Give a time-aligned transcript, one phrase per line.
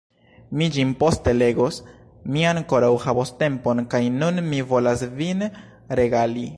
[0.59, 1.77] Mi ĝin poste legos,
[2.35, 5.49] mi ankoraŭ havos tempon, kaj nun mi volas vin
[6.03, 6.49] regali.